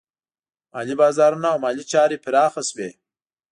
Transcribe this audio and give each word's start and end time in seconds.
مالي 0.73 0.95
بازارونه 1.01 1.47
او 1.53 1.57
مالي 1.63 1.83
چارې 1.91 2.17
پراخه 2.23 2.61
شوې. 2.69 2.89